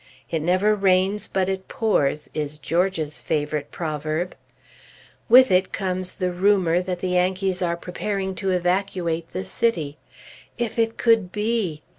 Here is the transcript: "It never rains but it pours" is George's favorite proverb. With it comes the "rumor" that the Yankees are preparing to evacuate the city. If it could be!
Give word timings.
"It 0.31 0.41
never 0.41 0.73
rains 0.73 1.27
but 1.27 1.47
it 1.47 1.67
pours" 1.67 2.27
is 2.33 2.57
George's 2.57 3.21
favorite 3.21 3.69
proverb. 3.69 4.33
With 5.29 5.51
it 5.51 5.71
comes 5.71 6.15
the 6.15 6.31
"rumor" 6.31 6.81
that 6.81 7.01
the 7.01 7.09
Yankees 7.09 7.61
are 7.61 7.77
preparing 7.77 8.33
to 8.41 8.49
evacuate 8.49 9.31
the 9.31 9.45
city. 9.45 9.99
If 10.57 10.79
it 10.79 10.97
could 10.97 11.31
be! 11.31 11.83